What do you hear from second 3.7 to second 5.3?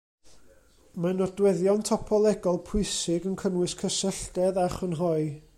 cysylltedd a chrynhoi.